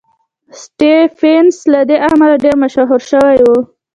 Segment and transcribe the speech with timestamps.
[0.61, 3.49] سټېفنس له دې امله ډېر مشهور شوی و.